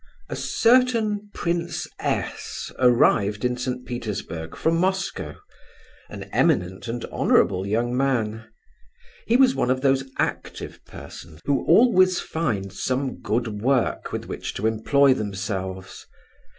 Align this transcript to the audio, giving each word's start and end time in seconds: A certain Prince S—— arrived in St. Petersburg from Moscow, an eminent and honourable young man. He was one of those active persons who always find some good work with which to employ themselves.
A 0.29 0.35
certain 0.35 1.29
Prince 1.31 1.85
S—— 1.99 2.71
arrived 2.79 3.45
in 3.45 3.55
St. 3.55 3.85
Petersburg 3.85 4.55
from 4.55 4.77
Moscow, 4.77 5.35
an 6.09 6.23
eminent 6.33 6.87
and 6.87 7.05
honourable 7.05 7.67
young 7.67 7.95
man. 7.95 8.47
He 9.27 9.37
was 9.37 9.53
one 9.53 9.69
of 9.69 9.81
those 9.81 10.09
active 10.17 10.83
persons 10.85 11.39
who 11.45 11.63
always 11.67 12.19
find 12.19 12.73
some 12.73 13.21
good 13.21 13.61
work 13.61 14.11
with 14.11 14.25
which 14.25 14.55
to 14.55 14.65
employ 14.65 15.13
themselves. 15.13 16.07